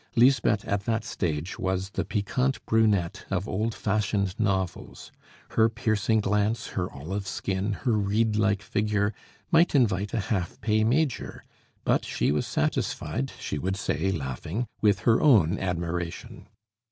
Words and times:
Lisbeth 0.15 0.65
at 0.65 0.85
that 0.85 1.03
stage 1.03 1.59
was 1.59 1.91
the 1.91 2.03
piquante 2.03 2.59
brunette 2.65 3.23
of 3.29 3.47
old 3.47 3.75
fashioned 3.75 4.33
novels. 4.39 5.11
Her 5.49 5.69
piercing 5.69 6.21
glance, 6.21 6.69
her 6.69 6.91
olive 6.91 7.27
skin, 7.27 7.73
her 7.85 7.91
reed 7.91 8.35
like 8.35 8.63
figure, 8.63 9.13
might 9.51 9.75
invite 9.75 10.11
a 10.15 10.19
half 10.19 10.59
pay 10.59 10.83
major; 10.83 11.45
but 11.83 12.03
she 12.03 12.31
was 12.31 12.47
satisfied, 12.47 13.31
she 13.39 13.59
would 13.59 13.75
say 13.77 14.09
laughing, 14.11 14.65
with 14.81 15.01
her 15.01 15.21
own 15.21 15.59
admiration. 15.59 16.47